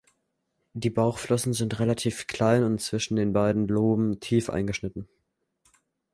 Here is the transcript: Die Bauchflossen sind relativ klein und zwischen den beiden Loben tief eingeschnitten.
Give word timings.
Die 0.73 0.89
Bauchflossen 0.89 1.53
sind 1.53 1.77
relativ 1.79 2.25
klein 2.25 2.63
und 2.63 2.81
zwischen 2.81 3.17
den 3.17 3.33
beiden 3.33 3.67
Loben 3.67 4.19
tief 4.19 4.49
eingeschnitten. 4.49 5.07